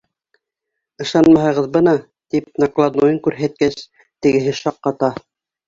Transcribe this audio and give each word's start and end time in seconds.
Ышанмаһағыҙ, 1.05 1.67
бына,— 1.75 1.93
тип 2.37 2.49
накладнойын 2.65 3.21
күрһәткәс, 3.29 3.81
тегеһе 4.01 4.59
шаҡ 4.65 4.85
ҡата. 4.91 5.15